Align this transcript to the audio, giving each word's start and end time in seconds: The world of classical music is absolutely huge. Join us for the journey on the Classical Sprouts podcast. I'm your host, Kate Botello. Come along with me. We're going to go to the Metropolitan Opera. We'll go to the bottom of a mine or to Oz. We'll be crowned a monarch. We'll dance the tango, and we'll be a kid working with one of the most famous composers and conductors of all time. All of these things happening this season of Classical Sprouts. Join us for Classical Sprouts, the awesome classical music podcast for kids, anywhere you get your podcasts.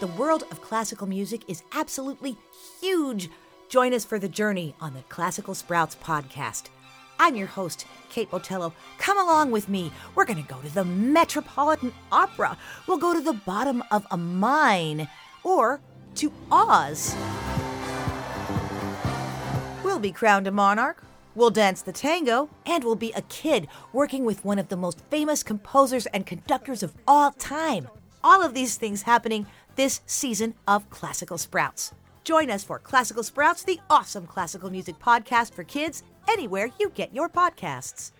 The 0.00 0.06
world 0.06 0.44
of 0.52 0.60
classical 0.60 1.08
music 1.08 1.42
is 1.48 1.64
absolutely 1.72 2.36
huge. 2.80 3.28
Join 3.68 3.92
us 3.92 4.04
for 4.04 4.20
the 4.20 4.28
journey 4.28 4.76
on 4.80 4.94
the 4.94 5.02
Classical 5.08 5.56
Sprouts 5.56 5.96
podcast. 5.96 6.66
I'm 7.18 7.34
your 7.34 7.48
host, 7.48 7.84
Kate 8.08 8.30
Botello. 8.30 8.72
Come 8.98 9.18
along 9.18 9.50
with 9.50 9.68
me. 9.68 9.90
We're 10.14 10.24
going 10.24 10.40
to 10.40 10.48
go 10.48 10.60
to 10.60 10.72
the 10.72 10.84
Metropolitan 10.84 11.92
Opera. 12.12 12.56
We'll 12.86 12.98
go 12.98 13.12
to 13.12 13.20
the 13.20 13.32
bottom 13.32 13.82
of 13.90 14.06
a 14.12 14.16
mine 14.16 15.08
or 15.42 15.80
to 16.14 16.32
Oz. 16.52 17.16
We'll 19.82 19.98
be 19.98 20.12
crowned 20.12 20.46
a 20.46 20.52
monarch. 20.52 21.02
We'll 21.34 21.50
dance 21.50 21.82
the 21.82 21.92
tango, 21.92 22.50
and 22.64 22.84
we'll 22.84 22.94
be 22.94 23.10
a 23.16 23.22
kid 23.22 23.66
working 23.92 24.24
with 24.24 24.44
one 24.44 24.60
of 24.60 24.68
the 24.68 24.76
most 24.76 25.00
famous 25.10 25.42
composers 25.42 26.06
and 26.06 26.24
conductors 26.24 26.84
of 26.84 26.94
all 27.08 27.32
time. 27.32 27.88
All 28.22 28.42
of 28.42 28.54
these 28.54 28.76
things 28.76 29.02
happening 29.02 29.46
this 29.78 30.00
season 30.06 30.54
of 30.66 30.90
Classical 30.90 31.38
Sprouts. 31.38 31.94
Join 32.24 32.50
us 32.50 32.64
for 32.64 32.80
Classical 32.80 33.22
Sprouts, 33.22 33.62
the 33.62 33.78
awesome 33.88 34.26
classical 34.26 34.70
music 34.70 34.98
podcast 34.98 35.54
for 35.54 35.62
kids, 35.62 36.02
anywhere 36.28 36.70
you 36.80 36.90
get 36.90 37.14
your 37.14 37.28
podcasts. 37.28 38.10